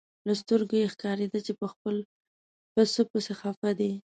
[0.27, 1.95] له سترګو یې ښکارېده چې په خپل
[2.73, 3.91] پسه پسې خپه دی.